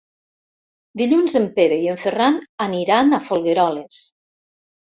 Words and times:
Dilluns 1.01 1.35
en 1.41 1.45
Pere 1.59 1.77
i 1.83 1.85
en 1.93 1.99
Ferran 2.05 2.39
aniran 2.69 3.13
a 3.19 3.23
Folgueroles. 3.29 4.05